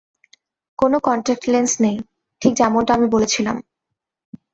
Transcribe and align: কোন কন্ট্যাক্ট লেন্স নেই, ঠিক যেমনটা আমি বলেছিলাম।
কোন 0.79 0.93
কন্ট্যাক্ট 0.99 1.43
লেন্স 1.49 1.71
নেই, 1.81 1.97
ঠিক 2.41 2.53
যেমনটা 2.55 2.91
আমি 2.93 3.07
বলেছিলাম। 3.09 3.57